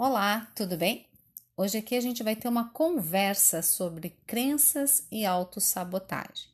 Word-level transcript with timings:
Olá, 0.00 0.48
tudo 0.54 0.76
bem? 0.76 1.06
Hoje 1.56 1.78
aqui 1.78 1.96
a 1.96 2.00
gente 2.00 2.22
vai 2.22 2.36
ter 2.36 2.46
uma 2.46 2.68
conversa 2.70 3.62
sobre 3.62 4.10
crenças 4.28 5.02
e 5.10 5.26
autossabotagem. 5.26 6.46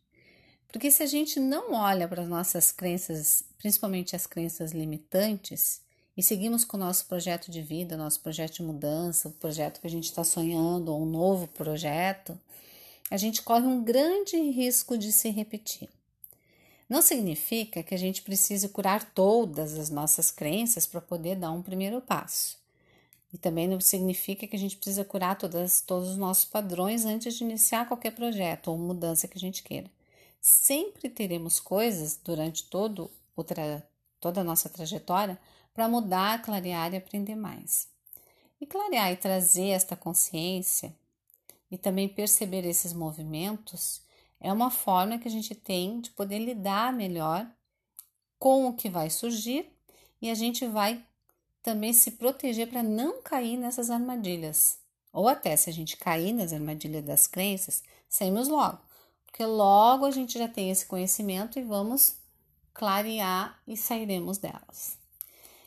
Porque 0.67 0.91
se 0.91 1.03
a 1.03 1.07
gente 1.07 1.39
não 1.39 1.75
olha 1.75 2.09
para 2.09 2.23
as 2.23 2.29
nossas 2.29 2.73
crenças, 2.73 3.45
principalmente 3.59 4.17
as 4.17 4.27
crenças 4.27 4.73
limitantes, 4.73 5.83
e 6.17 6.23
seguimos 6.23 6.65
com 6.65 6.79
o 6.79 6.81
nosso 6.81 7.05
projeto 7.05 7.51
de 7.51 7.61
vida, 7.61 7.99
nosso 7.99 8.21
projeto 8.21 8.55
de 8.55 8.63
mudança, 8.63 9.29
o 9.29 9.33
projeto 9.33 9.79
que 9.79 9.87
a 9.87 9.91
gente 9.91 10.05
está 10.05 10.25
sonhando, 10.25 10.91
ou 10.91 11.03
um 11.03 11.07
novo 11.07 11.47
projeto, 11.49 12.41
a 13.11 13.19
gente 13.19 13.43
corre 13.43 13.67
um 13.67 13.85
grande 13.85 14.39
risco 14.39 14.97
de 14.97 15.13
se 15.13 15.29
repetir. 15.29 15.91
Não 16.89 17.03
significa 17.03 17.83
que 17.83 17.95
a 17.95 17.99
gente 17.99 18.23
precise 18.23 18.71
curar 18.71 19.05
todas 19.13 19.79
as 19.79 19.91
nossas 19.91 20.31
crenças 20.31 20.87
para 20.87 21.03
poder 21.03 21.37
dar 21.37 21.51
um 21.51 21.61
primeiro 21.61 22.01
passo. 22.01 22.64
E 23.35 23.39
também 23.39 23.67
não 23.67 23.81
significa 23.81 24.47
que 24.47 24.55
a 24.55 24.59
gente 24.59 24.77
precisa 24.77 25.05
curar 25.05 25.37
todas, 25.37 25.81
todos 25.81 26.11
os 26.11 26.17
nossos 26.17 26.45
padrões 26.45 27.05
antes 27.05 27.35
de 27.35 27.43
iniciar 27.43 27.89
qualquer 27.89 28.13
projeto 28.13 28.69
ou 28.69 28.79
mudança 28.79 29.27
que 29.27 29.37
a 29.37 29.41
gente 29.41 29.65
queira. 29.65 29.91
Sempre 30.41 31.11
teremos 31.11 31.59
coisas 31.59 32.17
durante 32.17 32.63
todo 32.71 33.11
tra 33.45 33.83
toda 34.21 34.41
a 34.41 34.45
nossa 34.45 34.69
trajetória 34.69 35.37
para 35.75 35.89
mudar, 35.89 36.43
clarear 36.43 36.95
e 36.95 36.97
aprender 36.97 37.35
mais. 37.35 37.89
E 38.61 38.67
clarear 38.67 39.11
e 39.11 39.17
trazer 39.17 39.71
esta 39.71 39.97
consciência 39.97 40.95
e 41.69 41.77
também 41.77 42.09
perceber 42.09 42.65
esses 42.65 42.93
movimentos 42.93 44.01
é 44.39 44.53
uma 44.53 44.71
forma 44.71 45.19
que 45.19 45.27
a 45.27 45.31
gente 45.31 45.57
tem 45.57 46.01
de 46.01 46.11
poder 46.11 46.39
lidar 46.39 46.93
melhor 46.93 47.51
com 48.39 48.69
o 48.69 48.75
que 48.75 48.89
vai 48.89 49.11
surgir 49.11 49.73
e 50.23 50.31
a 50.31 50.35
gente 50.35 50.65
vai 50.69 51.05
também 51.65 51.95
se 51.95 52.13
proteger 52.13 52.69
para 52.69 52.83
não 52.83 53.23
cair 53.23 53.57
nessas 53.57 53.89
armadilhas. 53.91 54.77
Ou 55.11 55.27
até 55.27 55.57
se 55.57 55.71
a 55.71 55.73
gente 55.73 55.97
cair 55.97 56.35
nas 56.35 56.53
armadilhas 56.53 57.03
das 57.03 57.27
crenças, 57.27 57.83
saímos 58.07 58.49
logo, 58.49 58.79
porque 59.25 59.45
logo 59.47 60.05
a 60.05 60.11
gente 60.11 60.39
já 60.39 60.47
tem 60.47 60.71
esse 60.71 60.85
conhecimento 60.85 61.59
e 61.59 61.63
vamos 61.63 62.17
clarear 62.75 63.59
e 63.67 63.79
sairemos 63.79 64.37
delas. 64.37 64.99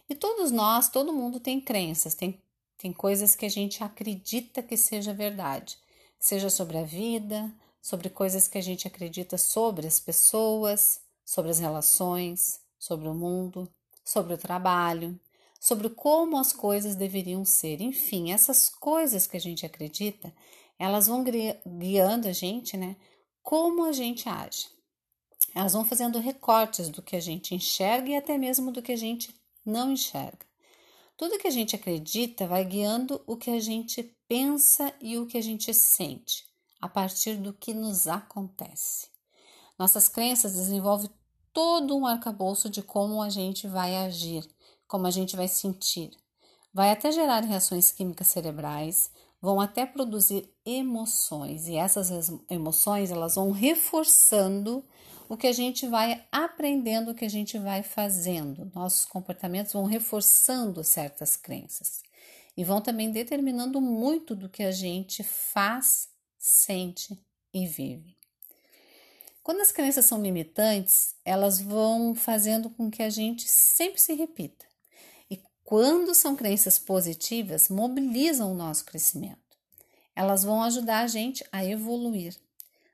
E 0.07 0.13
todos 0.13 0.51
nós, 0.51 0.87
todo 0.87 1.11
mundo 1.11 1.39
tem 1.39 1.59
crenças, 1.59 2.13
tem, 2.13 2.39
tem 2.77 2.93
coisas 2.93 3.35
que 3.35 3.45
a 3.45 3.49
gente 3.49 3.83
acredita 3.83 4.61
que 4.61 4.77
seja 4.77 5.13
verdade, 5.13 5.79
seja 6.19 6.49
sobre 6.49 6.77
a 6.77 6.83
vida, 6.83 7.51
sobre 7.81 8.09
coisas 8.09 8.47
que 8.47 8.59
a 8.59 8.61
gente 8.61 8.87
acredita 8.87 9.35
sobre 9.35 9.87
as 9.87 9.99
pessoas, 9.99 11.01
sobre 11.25 11.49
as 11.49 11.57
relações, 11.57 12.59
sobre 12.77 13.07
o 13.07 13.15
mundo, 13.15 13.67
sobre 14.05 14.35
o 14.35 14.37
trabalho, 14.37 15.19
sobre 15.59 15.89
como 15.89 16.37
as 16.37 16.53
coisas 16.53 16.95
deveriam 16.95 17.43
ser. 17.43 17.81
Enfim, 17.81 18.31
essas 18.31 18.69
coisas 18.69 19.27
que 19.27 19.37
a 19.37 19.39
gente 19.39 19.65
acredita, 19.65 20.33
elas 20.79 21.07
vão 21.07 21.23
guiando 21.23 22.27
a 22.27 22.31
gente, 22.31 22.77
né? 22.77 22.95
Como 23.41 23.85
a 23.85 23.91
gente 23.91 24.27
age. 24.27 24.67
Elas 25.55 25.73
vão 25.73 25.83
fazendo 25.83 26.19
recortes 26.19 26.89
do 26.89 27.01
que 27.01 27.15
a 27.15 27.19
gente 27.19 27.55
enxerga 27.55 28.09
e 28.09 28.15
até 28.15 28.37
mesmo 28.37 28.71
do 28.71 28.81
que 28.81 28.91
a 28.91 28.97
gente 28.97 29.33
não 29.65 29.91
enxerga. 29.91 30.45
Tudo 31.17 31.39
que 31.39 31.47
a 31.47 31.51
gente 31.51 31.75
acredita 31.75 32.45
vai 32.45 32.63
guiando 32.63 33.21
o 33.25 33.35
que 33.35 33.49
a 33.49 33.59
gente 33.59 34.03
pensa 34.27 34.93
e 35.01 35.17
o 35.17 35.25
que 35.25 35.37
a 35.37 35.41
gente 35.41 35.73
sente, 35.73 36.45
a 36.79 36.87
partir 36.87 37.37
do 37.37 37.51
que 37.51 37.73
nos 37.73 38.07
acontece. 38.07 39.07
Nossas 39.79 40.07
crenças 40.07 40.53
desenvolvem 40.53 41.09
todo 41.51 41.97
um 41.97 42.05
arcabouço 42.05 42.69
de 42.69 42.83
como 42.83 43.19
a 43.19 43.29
gente 43.29 43.67
vai 43.67 43.95
agir 43.95 44.47
como 44.87 45.07
a 45.07 45.11
gente 45.11 45.35
vai 45.35 45.47
sentir. 45.47 46.11
Vai 46.73 46.91
até 46.91 47.11
gerar 47.11 47.43
reações 47.43 47.91
químicas 47.91 48.27
cerebrais, 48.27 49.11
vão 49.41 49.59
até 49.59 49.85
produzir 49.85 50.49
emoções 50.65 51.67
e 51.67 51.75
essas 51.75 52.31
emoções 52.49 53.11
elas 53.11 53.35
vão 53.35 53.51
reforçando 53.51 54.83
o 55.29 55.35
que 55.35 55.47
a 55.47 55.51
gente 55.51 55.87
vai 55.87 56.25
aprendendo, 56.31 57.11
o 57.11 57.15
que 57.15 57.25
a 57.25 57.29
gente 57.29 57.57
vai 57.57 57.83
fazendo. 57.83 58.71
Nossos 58.73 59.05
comportamentos 59.05 59.73
vão 59.73 59.85
reforçando 59.85 60.83
certas 60.83 61.35
crenças 61.35 62.01
e 62.55 62.63
vão 62.63 62.81
também 62.81 63.11
determinando 63.11 63.81
muito 63.81 64.35
do 64.35 64.49
que 64.49 64.63
a 64.63 64.71
gente 64.71 65.23
faz, 65.23 66.09
sente 66.37 67.19
e 67.53 67.67
vive. 67.67 68.17
Quando 69.43 69.61
as 69.61 69.71
crenças 69.71 70.05
são 70.05 70.21
limitantes, 70.21 71.15
elas 71.23 71.61
vão 71.61 72.13
fazendo 72.13 72.69
com 72.69 72.91
que 72.91 73.01
a 73.01 73.09
gente 73.09 73.47
sempre 73.47 74.01
se 74.01 74.13
repita 74.13 74.66
quando 75.67 76.15
são 76.15 76.33
crenças 76.33 76.79
positivas, 76.79 77.67
mobilizam 77.67 78.53
o 78.53 78.55
nosso 78.55 78.85
crescimento. 78.85 79.37
Elas 80.15 80.41
vão 80.45 80.63
ajudar 80.63 80.99
a 80.99 81.07
gente 81.07 81.43
a 81.51 81.65
evoluir. 81.65 82.37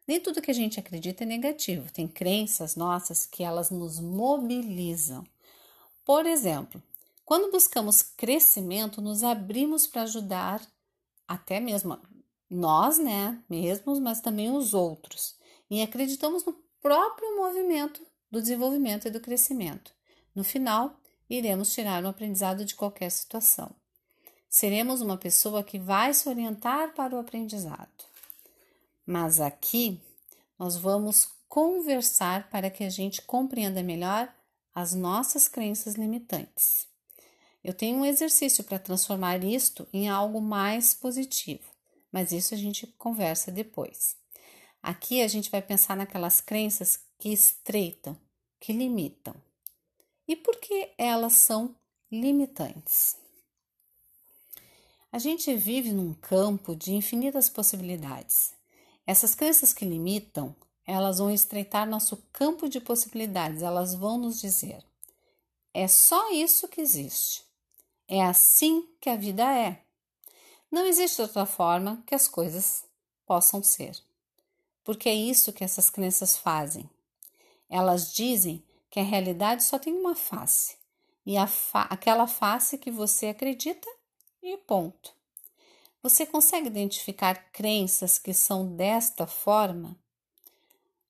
Nem 0.07 0.19
tudo 0.19 0.41
que 0.41 0.49
a 0.49 0.55
gente 0.55 0.79
acredita 0.79 1.23
é 1.23 1.27
negativo. 1.27 1.91
Tem 1.93 2.07
crenças 2.07 2.75
nossas 2.75 3.27
que 3.27 3.43
elas 3.43 3.69
nos 3.69 3.99
mobilizam. 3.99 5.23
Por 6.03 6.25
exemplo, 6.25 6.81
quando 7.23 7.51
buscamos 7.51 8.01
crescimento, 8.01 9.03
nos 9.03 9.23
abrimos 9.23 9.85
para 9.85 10.01
ajudar 10.01 10.59
até 11.27 11.59
mesmo 11.59 11.99
nós, 12.49 12.97
né, 12.97 13.39
mesmos, 13.47 13.99
mas 13.99 14.19
também 14.19 14.49
os 14.49 14.73
outros. 14.73 15.35
E 15.69 15.79
acreditamos 15.83 16.43
no 16.43 16.53
próprio 16.81 17.35
movimento 17.35 18.01
do 18.31 18.41
desenvolvimento 18.41 19.07
e 19.07 19.11
do 19.11 19.19
crescimento. 19.19 19.93
No 20.33 20.43
final, 20.43 20.99
iremos 21.37 21.73
tirar 21.73 22.03
um 22.03 22.09
aprendizado 22.09 22.63
de 22.63 22.75
qualquer 22.75 23.09
situação. 23.09 23.71
Seremos 24.47 25.01
uma 25.01 25.17
pessoa 25.17 25.63
que 25.63 25.79
vai 25.79 26.13
se 26.13 26.29
orientar 26.29 26.93
para 26.93 27.15
o 27.15 27.19
aprendizado. 27.19 28.05
Mas 29.05 29.41
aqui 29.41 29.99
nós 30.59 30.75
vamos 30.75 31.29
conversar 31.49 32.49
para 32.49 32.69
que 32.69 32.83
a 32.83 32.89
gente 32.89 33.21
compreenda 33.23 33.81
melhor 33.81 34.31
as 34.75 34.93
nossas 34.93 35.47
crenças 35.47 35.95
limitantes. 35.95 36.87
Eu 37.63 37.73
tenho 37.73 37.97
um 37.97 38.05
exercício 38.05 38.63
para 38.63 38.77
transformar 38.77 39.43
isto 39.43 39.87
em 39.91 40.09
algo 40.09 40.41
mais 40.41 40.93
positivo, 40.93 41.63
mas 42.11 42.31
isso 42.31 42.53
a 42.53 42.57
gente 42.57 42.85
conversa 42.97 43.51
depois. 43.51 44.15
Aqui 44.81 45.21
a 45.21 45.27
gente 45.27 45.49
vai 45.49 45.61
pensar 45.61 45.95
naquelas 45.95 46.41
crenças 46.41 46.99
que 47.17 47.29
estreitam, 47.29 48.17
que 48.59 48.73
limitam 48.73 49.33
e 50.27 50.35
por 50.35 50.57
que 50.57 50.93
elas 50.97 51.33
são 51.33 51.75
limitantes. 52.11 53.17
A 55.11 55.19
gente 55.19 55.55
vive 55.55 55.91
num 55.91 56.13
campo 56.13 56.75
de 56.75 56.93
infinitas 56.93 57.47
possibilidades. 57.49 58.53
Essas 59.05 59.35
crenças 59.35 59.73
que 59.73 59.85
limitam, 59.85 60.55
elas 60.85 61.19
vão 61.19 61.29
estreitar 61.31 61.87
nosso 61.87 62.17
campo 62.31 62.67
de 62.67 62.79
possibilidades, 62.79 63.61
elas 63.61 63.93
vão 63.93 64.17
nos 64.17 64.39
dizer: 64.39 64.83
é 65.73 65.87
só 65.87 66.31
isso 66.31 66.67
que 66.67 66.81
existe. 66.81 67.43
É 68.07 68.23
assim 68.23 68.87
que 69.01 69.09
a 69.09 69.15
vida 69.15 69.43
é. 69.43 69.83
Não 70.71 70.85
existe 70.85 71.21
outra 71.21 71.45
forma 71.45 72.03
que 72.05 72.15
as 72.15 72.27
coisas 72.27 72.83
possam 73.25 73.63
ser. 73.63 73.95
Porque 74.83 75.09
é 75.09 75.15
isso 75.15 75.53
que 75.53 75.63
essas 75.63 75.89
crenças 75.89 76.35
fazem. 76.35 76.89
Elas 77.69 78.13
dizem 78.13 78.63
que 78.93 78.99
a 78.99 79.03
realidade 79.03 79.63
só 79.63 79.79
tem 79.79 79.91
uma 79.91 80.13
face, 80.13 80.77
e 81.25 81.33
fa 81.47 81.87
aquela 81.89 82.27
face 82.27 82.77
que 82.77 82.91
você 82.91 83.25
acredita 83.25 83.89
e 84.39 84.55
ponto. 84.55 85.15
Você 86.03 86.27
consegue 86.27 86.67
identificar 86.67 87.33
crenças 87.51 88.19
que 88.19 88.35
são 88.35 88.67
desta 88.75 89.25
forma? 89.25 89.97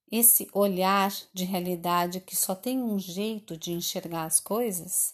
Esse 0.09 0.47
olhar 0.53 1.11
de 1.33 1.43
realidade 1.43 2.21
que 2.21 2.37
só 2.37 2.55
tem 2.55 2.81
um 2.81 2.97
jeito 2.97 3.57
de 3.57 3.73
enxergar 3.73 4.23
as 4.23 4.39
coisas? 4.39 5.13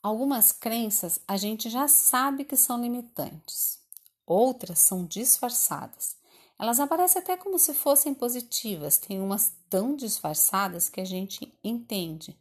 Algumas 0.00 0.52
crenças 0.52 1.18
a 1.26 1.36
gente 1.36 1.68
já 1.68 1.88
sabe 1.88 2.44
que 2.44 2.54
são 2.54 2.80
limitantes, 2.80 3.80
outras 4.24 4.78
são 4.78 5.04
disfarçadas. 5.04 6.19
Elas 6.60 6.78
aparecem 6.78 7.22
até 7.22 7.38
como 7.38 7.58
se 7.58 7.72
fossem 7.72 8.12
positivas, 8.12 8.98
tem 8.98 9.18
umas 9.18 9.50
tão 9.70 9.96
disfarçadas 9.96 10.90
que 10.90 11.00
a 11.00 11.06
gente 11.06 11.50
entende. 11.64 12.36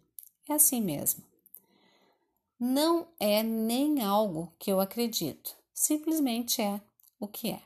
É 0.50 0.56
assim 0.56 0.82
mesmo. 0.82 1.24
Não 2.60 3.08
é 3.18 3.42
nem 3.42 4.04
algo 4.04 4.52
que 4.60 4.70
eu 4.70 4.82
acredito, 4.82 5.56
simplesmente 5.74 6.62
é 6.62 6.82
o 7.18 7.30
que 7.30 7.52
é. 7.52 7.62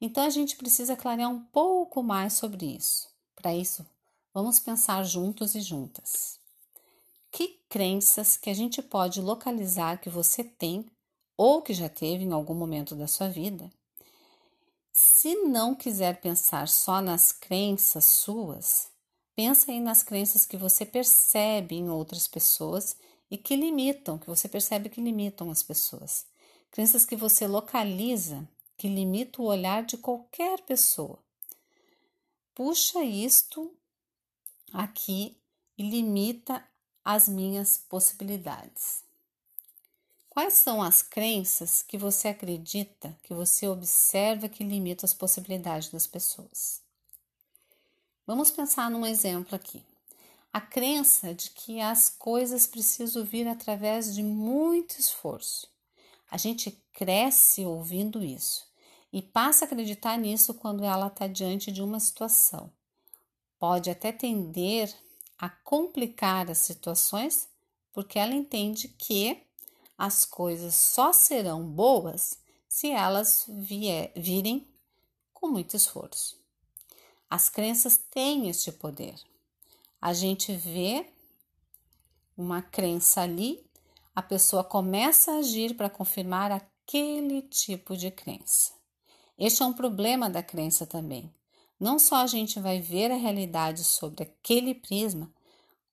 Então 0.00 0.24
a 0.24 0.30
gente 0.30 0.56
precisa 0.56 0.96
clarear 0.96 1.28
um 1.28 1.40
pouco 1.40 2.02
mais 2.02 2.32
sobre 2.32 2.64
isso. 2.64 3.06
Para 3.36 3.54
isso, 3.54 3.84
vamos 4.32 4.58
pensar 4.58 5.04
juntos 5.04 5.54
e 5.54 5.60
juntas. 5.60 6.40
Que 7.30 7.60
crenças 7.68 8.38
que 8.38 8.48
a 8.48 8.54
gente 8.54 8.80
pode 8.80 9.20
localizar 9.20 10.00
que 10.00 10.08
você 10.08 10.42
tem 10.42 10.86
ou 11.36 11.60
que 11.60 11.74
já 11.74 11.90
teve 11.90 12.24
em 12.24 12.32
algum 12.32 12.54
momento 12.54 12.96
da 12.96 13.06
sua 13.06 13.28
vida 13.28 13.70
se 15.00 15.36
não 15.44 15.76
quiser 15.76 16.20
pensar 16.20 16.66
só 16.66 17.00
nas 17.00 17.30
crenças 17.30 18.04
suas, 18.04 18.88
pensa 19.32 19.70
aí 19.70 19.78
nas 19.78 20.02
crenças 20.02 20.44
que 20.44 20.56
você 20.56 20.84
percebe 20.84 21.76
em 21.76 21.88
outras 21.88 22.26
pessoas 22.26 22.96
e 23.30 23.38
que 23.38 23.54
limitam, 23.54 24.18
que 24.18 24.26
você 24.26 24.48
percebe 24.48 24.88
que 24.88 25.00
limitam 25.00 25.52
as 25.52 25.62
pessoas. 25.62 26.26
Crenças 26.72 27.06
que 27.06 27.14
você 27.14 27.46
localiza, 27.46 28.44
que 28.76 28.88
limitam 28.88 29.44
o 29.44 29.48
olhar 29.48 29.84
de 29.84 29.96
qualquer 29.96 30.62
pessoa. 30.62 31.20
Puxa 32.52 33.04
isto 33.04 33.72
aqui 34.72 35.40
e 35.78 35.88
limita 35.88 36.68
as 37.04 37.28
minhas 37.28 37.78
possibilidades. 37.88 39.04
Quais 40.38 40.54
são 40.54 40.80
as 40.80 41.02
crenças 41.02 41.82
que 41.82 41.98
você 41.98 42.28
acredita, 42.28 43.18
que 43.24 43.34
você 43.34 43.66
observa 43.66 44.48
que 44.48 44.62
limitam 44.62 45.04
as 45.04 45.12
possibilidades 45.12 45.88
das 45.88 46.06
pessoas? 46.06 46.80
Vamos 48.24 48.48
pensar 48.48 48.88
num 48.88 49.04
exemplo 49.04 49.56
aqui. 49.56 49.84
A 50.52 50.60
crença 50.60 51.34
de 51.34 51.50
que 51.50 51.80
as 51.80 52.08
coisas 52.08 52.68
precisam 52.68 53.24
vir 53.24 53.48
através 53.48 54.14
de 54.14 54.22
muito 54.22 55.00
esforço. 55.00 55.66
A 56.30 56.36
gente 56.36 56.70
cresce 56.92 57.64
ouvindo 57.66 58.22
isso 58.22 58.64
e 59.12 59.20
passa 59.20 59.64
a 59.64 59.66
acreditar 59.66 60.16
nisso 60.16 60.54
quando 60.54 60.84
ela 60.84 61.08
está 61.08 61.26
diante 61.26 61.72
de 61.72 61.82
uma 61.82 61.98
situação. 61.98 62.72
Pode 63.58 63.90
até 63.90 64.12
tender 64.12 64.94
a 65.36 65.48
complicar 65.48 66.48
as 66.48 66.58
situações 66.58 67.48
porque 67.92 68.20
ela 68.20 68.34
entende 68.34 68.86
que 68.86 69.47
as 69.98 70.24
coisas 70.24 70.76
só 70.76 71.12
serão 71.12 71.68
boas 71.68 72.38
se 72.68 72.88
elas 72.88 73.44
vier, 73.48 74.12
virem 74.14 74.64
com 75.34 75.48
muito 75.48 75.76
esforço. 75.76 76.38
As 77.28 77.48
crenças 77.48 77.96
têm 77.96 78.48
este 78.48 78.70
poder. 78.70 79.16
A 80.00 80.12
gente 80.12 80.54
vê 80.54 81.04
uma 82.36 82.62
crença 82.62 83.22
ali, 83.22 83.66
a 84.14 84.22
pessoa 84.22 84.62
começa 84.62 85.32
a 85.32 85.38
agir 85.38 85.74
para 85.74 85.90
confirmar 85.90 86.52
aquele 86.52 87.42
tipo 87.42 87.96
de 87.96 88.10
crença. 88.12 88.72
Este 89.36 89.62
é 89.62 89.66
um 89.66 89.72
problema 89.72 90.30
da 90.30 90.42
crença 90.42 90.86
também. 90.86 91.34
Não 91.78 91.98
só 91.98 92.16
a 92.16 92.26
gente 92.26 92.60
vai 92.60 92.80
ver 92.80 93.10
a 93.10 93.16
realidade 93.16 93.84
sobre 93.84 94.22
aquele 94.22 94.74
prisma 94.74 95.32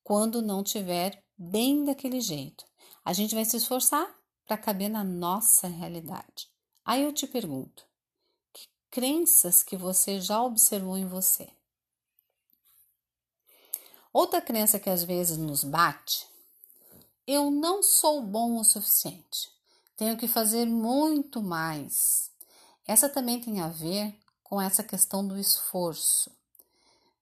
quando 0.03 0.41
não 0.41 0.63
tiver 0.63 1.23
bem 1.37 1.83
daquele 1.83 2.21
jeito. 2.21 2.65
A 3.05 3.13
gente 3.13 3.35
vai 3.35 3.45
se 3.45 3.57
esforçar 3.57 4.11
para 4.47 4.57
caber 4.57 4.89
na 4.89 5.03
nossa 5.03 5.67
realidade. 5.67 6.49
Aí 6.83 7.03
eu 7.03 7.13
te 7.13 7.27
pergunto: 7.27 7.85
crenças 8.89 9.61
que 9.61 9.77
você 9.77 10.19
já 10.19 10.41
observou 10.41 10.97
em 10.97 11.07
você. 11.07 11.47
Outra 14.11 14.41
crença 14.41 14.79
que 14.79 14.89
às 14.89 15.03
vezes 15.03 15.37
nos 15.37 15.63
bate: 15.63 16.27
eu 17.27 17.51
não 17.51 17.83
sou 17.83 18.23
bom 18.23 18.59
o 18.59 18.63
suficiente, 18.63 19.51
tenho 19.95 20.17
que 20.17 20.27
fazer 20.27 20.65
muito 20.65 21.43
mais. 21.43 22.31
Essa 22.87 23.07
também 23.07 23.39
tem 23.39 23.61
a 23.61 23.67
ver 23.67 24.17
com 24.43 24.59
essa 24.59 24.83
questão 24.83 25.27
do 25.27 25.37
esforço. 25.37 26.31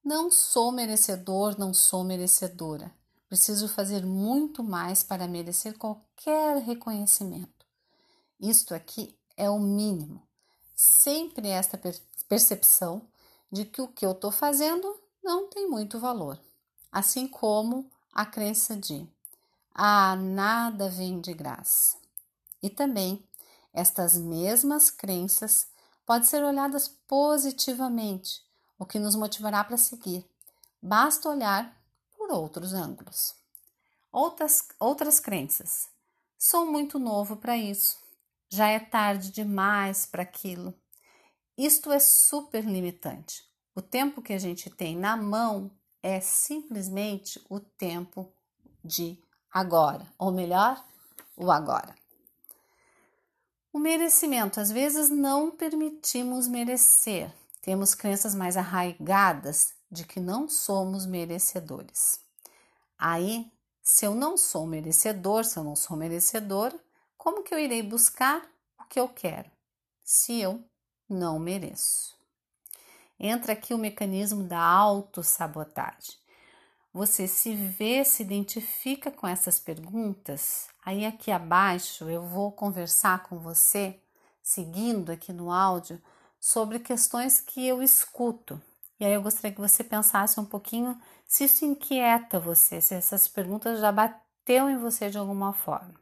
Não 0.04 0.30
sou 0.30 0.72
merecedor, 0.72 1.58
não 1.58 1.74
sou 1.74 2.04
merecedora. 2.04 2.94
Preciso 3.34 3.68
fazer 3.68 4.06
muito 4.06 4.64
mais 4.64 5.02
para 5.02 5.28
merecer 5.28 5.76
qualquer 5.76 6.58
reconhecimento. 6.58 7.66
Isto 8.40 8.76
aqui 8.76 9.18
é 9.36 9.50
o 9.50 9.58
mínimo 9.58 10.22
sempre 10.76 11.50
esta 11.50 11.82
percepção 12.30 13.02
de 13.52 13.66
que 13.66 13.82
o 13.82 13.88
que 13.88 14.06
eu 14.06 14.12
estou 14.12 14.30
fazendo 14.30 15.02
não 15.24 15.50
tem 15.50 15.68
muito 15.68 16.00
valor, 16.00 16.40
assim 16.92 17.28
como 17.28 17.90
a 18.14 18.24
crença 18.24 18.78
de 18.78 19.04
ah, 19.74 20.16
nada 20.16 20.88
vem 20.88 21.20
de 21.20 21.34
graça. 21.34 21.98
E 22.62 22.70
também 22.70 23.28
estas 23.74 24.16
mesmas 24.16 24.92
crenças 24.92 25.66
podem 26.06 26.28
ser 26.28 26.44
olhadas 26.44 26.88
positivamente, 26.88 28.44
o 28.78 28.86
que 28.86 29.00
nos 29.00 29.16
motivará 29.16 29.64
para 29.64 29.76
seguir. 29.76 30.24
Basta 30.80 31.28
olhar 31.28 31.83
por 32.24 32.32
outros 32.32 32.74
ângulos. 32.74 33.36
Outras, 34.10 34.66
outras 34.80 35.20
crenças. 35.20 35.90
Sou 36.38 36.66
muito 36.66 36.98
novo 36.98 37.36
para 37.36 37.58
isso 37.58 38.02
já 38.54 38.68
é 38.68 38.80
tarde 38.80 39.32
demais 39.32 40.06
para 40.06 40.22
aquilo. 40.22 40.76
Isto 41.58 41.92
é 41.92 41.98
super 41.98 42.64
limitante. 42.64 43.44
O 43.74 43.82
tempo 43.82 44.22
que 44.22 44.32
a 44.32 44.38
gente 44.38 44.70
tem 44.70 44.96
na 44.96 45.18
mão 45.18 45.72
é 46.04 46.20
simplesmente 46.20 47.44
o 47.50 47.60
tempo 47.60 48.32
de 48.86 49.20
agora, 49.52 50.06
ou 50.20 50.32
melhor, 50.32 50.86
o 51.36 51.50
agora. 51.50 51.96
O 53.74 53.80
merecimento, 53.80 54.60
às 54.60 54.72
vezes 54.72 55.10
não 55.10 55.50
permitimos 55.50 56.48
merecer. 56.48 57.34
Temos 57.60 57.96
crenças 57.96 58.36
mais 58.36 58.56
arraigadas 58.56 59.74
de 59.94 60.04
que 60.06 60.20
não 60.20 60.50
somos 60.50 61.06
merecedores. 61.06 62.20
Aí, 62.98 63.52
se 63.82 64.06
eu 64.06 64.16
não 64.16 64.36
sou 64.36 64.66
merecedor, 64.66 65.46
se 65.46 65.58
eu 65.58 65.64
não 65.64 65.76
sou 65.76 65.96
merecedora, 65.96 66.78
como 67.18 67.44
que 67.44 67.54
eu 67.54 67.60
irei 67.60 67.84
buscar 67.84 68.42
o 68.80 68.86
que 68.86 69.00
eu 69.00 69.08
quero 69.08 69.50
se 70.04 70.42
eu 70.42 70.64
não 71.08 71.38
mereço? 71.38 72.18
Entra 73.20 73.54
aqui 73.54 73.74
o 73.74 73.78
mecanismo 73.78 74.44
da 74.44 74.60
autossabotagem. 74.60 76.16
Você 76.92 77.28
se 77.28 77.56
vê, 77.56 78.04
se 78.04 78.22
identifica 78.22 79.10
com 79.10 79.28
essas 79.28 79.60
perguntas? 79.60 80.68
Aí 80.84 81.06
aqui 81.06 81.32
abaixo 81.32 82.10
eu 82.10 82.26
vou 82.28 82.52
conversar 82.52 83.24
com 83.24 83.40
você, 83.40 84.00
seguindo 84.42 85.12
aqui 85.12 85.32
no 85.32 85.52
áudio, 85.52 86.02
sobre 86.40 86.80
questões 86.80 87.40
que 87.40 87.66
eu 87.66 87.82
escuto. 87.82 88.62
E 89.00 89.06
aí 89.06 89.14
eu 89.14 89.22
gostaria 89.22 89.54
que 89.54 89.62
você 89.62 89.84
pensasse 89.84 90.40
um 90.40 90.46
pouquinho 90.46 91.00
se 91.26 91.46
isso 91.46 91.66
inquieta 91.66 92.40
você, 92.40 92.80
se 92.80 92.94
essas 92.94 93.28
perguntas 93.28 93.80
já 93.80 93.92
bateu 93.92 94.70
em 94.70 94.78
você 94.78 95.10
de 95.10 95.18
alguma 95.18 95.54
forma. 95.54 95.94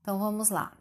Então 0.00 0.18
vamos 0.18 0.50
lá. 0.50 0.72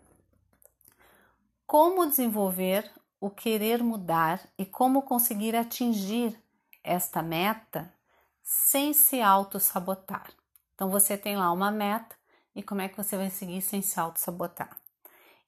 Como 1.65 2.07
desenvolver 2.07 2.91
o 3.19 3.29
querer 3.29 3.83
mudar 3.83 4.41
e 4.57 4.65
como 4.65 5.03
conseguir 5.03 5.55
atingir 5.55 6.37
esta 6.83 7.21
meta 7.21 7.93
sem 8.41 8.93
se 8.93 9.21
auto-sabotar? 9.21 10.33
Então 10.73 10.89
você 10.89 11.15
tem 11.15 11.37
lá 11.37 11.51
uma 11.51 11.71
meta 11.71 12.15
e 12.55 12.63
como 12.63 12.81
é 12.81 12.89
que 12.89 12.97
você 12.97 13.15
vai 13.15 13.29
seguir 13.29 13.61
sem 13.61 13.81
se 13.81 13.99
auto-sabotar? 13.99 14.75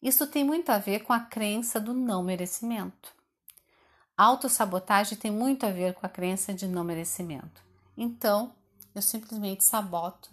Isso 0.01 0.27
tem 0.27 0.43
muito 0.43 0.69
a 0.69 0.77
ver 0.77 0.99
com 0.99 1.13
a 1.13 1.19
crença 1.19 1.79
do 1.79 1.93
não 1.93 2.23
merecimento. 2.23 3.13
Autossabotagem 4.15 5.17
tem 5.17 5.31
muito 5.31 5.65
a 5.65 5.71
ver 5.71 5.95
com 5.95 6.05
a 6.05 6.09
crença 6.09 6.53
de 6.53 6.67
não 6.67 6.83
merecimento. 6.83 7.63
Então, 7.97 8.53
eu 8.93 9.01
simplesmente 9.01 9.63
saboto 9.63 10.29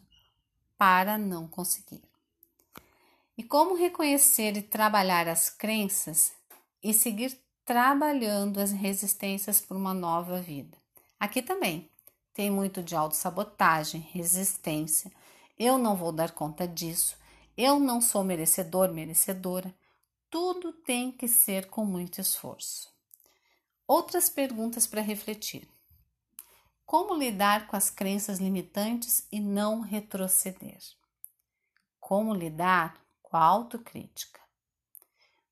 para 0.76 1.16
não 1.16 1.48
conseguir. 1.48 2.02
E 3.38 3.42
como 3.42 3.74
reconhecer 3.74 4.54
e 4.56 4.62
trabalhar 4.62 5.26
as 5.26 5.48
crenças 5.48 6.32
e 6.82 6.92
seguir 6.92 7.38
trabalhando 7.64 8.60
as 8.60 8.70
resistências 8.70 9.62
por 9.62 9.76
uma 9.76 9.94
nova 9.94 10.42
vida. 10.42 10.76
Aqui 11.18 11.40
também 11.40 11.90
tem 12.34 12.50
muito 12.50 12.82
de 12.82 12.94
autossabotagem, 12.94 14.00
resistência. 14.12 15.10
Eu 15.58 15.78
não 15.78 15.96
vou 15.96 16.12
dar 16.12 16.32
conta 16.32 16.68
disso. 16.68 17.16
Eu 17.56 17.78
não 17.78 18.00
sou 18.00 18.24
merecedor, 18.24 18.92
merecedora. 18.92 19.74
Tudo 20.30 20.72
tem 20.72 21.10
que 21.10 21.28
ser 21.28 21.68
com 21.68 21.84
muito 21.84 22.20
esforço. 22.20 22.89
Outras 23.92 24.28
perguntas 24.28 24.86
para 24.86 25.00
refletir. 25.00 25.68
Como 26.86 27.12
lidar 27.12 27.66
com 27.66 27.74
as 27.74 27.90
crenças 27.90 28.38
limitantes 28.38 29.26
e 29.32 29.40
não 29.40 29.80
retroceder? 29.80 30.78
Como 31.98 32.32
lidar 32.32 33.04
com 33.20 33.36
a 33.36 33.42
autocrítica. 33.42 34.40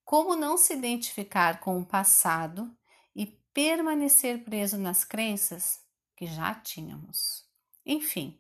Como 0.05 0.37
não 0.37 0.57
se 0.57 0.73
identificar 0.73 1.59
com 1.59 1.81
o 1.81 1.85
passado 1.85 2.73
e 3.13 3.27
permanecer 3.53 4.45
preso 4.45 4.79
nas 4.79 5.03
crenças 5.03 5.81
que 6.15 6.29
já 6.29 6.55
tínhamos. 6.55 7.45
Enfim, 7.85 8.39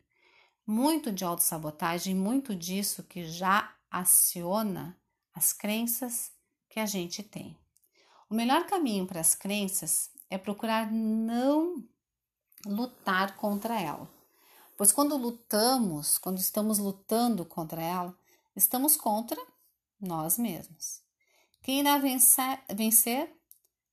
muito 0.65 1.11
de 1.11 1.25
autossabotagem, 1.25 2.15
muito 2.15 2.55
disso 2.55 3.03
que 3.03 3.27
já 3.27 3.77
aciona 3.91 4.97
as 5.35 5.53
crenças 5.53 6.31
que 6.69 6.79
a 6.79 6.87
gente 6.87 7.21
tem. 7.21 7.59
O 8.31 8.35
melhor 8.35 8.67
caminho 8.67 9.07
para 9.07 9.21
as 9.21 9.35
crenças 9.35 10.11
é 10.29 10.37
procurar 10.37 10.91
não 10.91 11.83
lutar 12.67 13.37
contra 13.37 13.81
ela. 13.81 14.09
Pois 14.77 14.93
quando 14.93 15.17
lutamos, 15.17 16.19
quando 16.19 16.39
estamos 16.39 16.79
lutando 16.79 17.45
contra 17.45 17.83
ela, 17.83 18.17
Estamos 18.59 18.97
contra 18.97 19.41
nós 20.01 20.37
mesmos. 20.37 21.01
Quem 21.63 21.79
irá 21.79 21.97
vencer, 21.97 22.61
vencer 22.75 23.33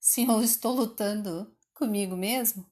se 0.00 0.24
eu 0.24 0.42
estou 0.42 0.74
lutando 0.74 1.56
comigo 1.72 2.16
mesmo? 2.16 2.66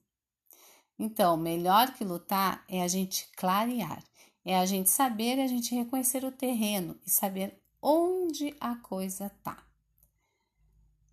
Então, 0.98 1.36
melhor 1.36 1.94
que 1.94 2.02
lutar 2.02 2.64
é 2.68 2.82
a 2.82 2.88
gente 2.88 3.28
clarear 3.36 4.02
É 4.44 4.58
a 4.58 4.66
gente 4.66 4.90
saber 4.90 5.38
e 5.38 5.42
a 5.42 5.46
gente 5.46 5.72
reconhecer 5.72 6.24
o 6.24 6.32
terreno 6.32 6.98
e 7.06 7.10
saber 7.10 7.62
onde 7.80 8.52
a 8.58 8.74
coisa 8.74 9.30
tá. 9.44 9.64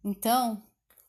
Então, 0.03 0.61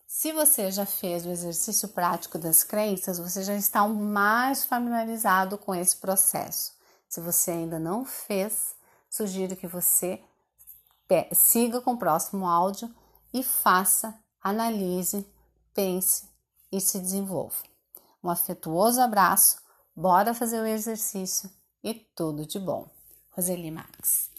se 0.07 0.33
você 0.33 0.71
já 0.71 0.85
fez 0.85 1.25
o 1.25 1.31
exercício 1.31 1.89
prático 1.89 2.39
das 2.39 2.63
crenças, 2.63 3.19
você 3.19 3.43
já 3.43 3.55
está 3.55 3.87
mais 3.89 4.65
familiarizado 4.65 5.57
com 5.57 5.75
esse 5.75 5.97
processo. 5.97 6.73
Se 7.09 7.21
você 7.21 7.51
ainda 7.51 7.79
não 7.79 8.05
fez, 8.05 8.75
sugiro 9.09 9.57
que 9.57 9.67
você 9.67 10.23
siga 11.35 11.81
com 11.81 11.93
o 11.93 11.99
próximo 11.99 12.47
áudio 12.47 12.95
e 13.33 13.43
faça, 13.43 14.19
analise, 14.41 15.27
pense 15.75 16.29
e 16.71 16.81
se 16.81 16.99
desenvolva. 16.99 17.57
Um 18.23 18.31
afetuoso 18.31 19.01
abraço, 19.01 19.57
bora 19.95 20.33
fazer 20.33 20.61
o 20.61 20.67
exercício 20.67 21.51
e 21.83 21.93
tudo 21.95 22.47
de 22.47 22.59
bom. 22.59 22.89
Roseli 23.31 23.71
Max. 23.71 24.32